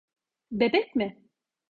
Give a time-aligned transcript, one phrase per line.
[0.51, 1.21] Bebek mi?